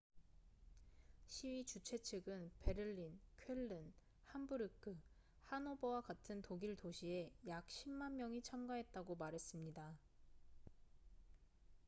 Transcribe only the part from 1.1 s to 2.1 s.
시위 주최